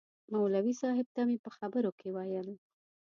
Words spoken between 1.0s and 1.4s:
ته مې